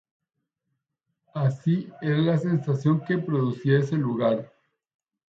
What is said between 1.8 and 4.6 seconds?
era la sensación que producía ese lugar".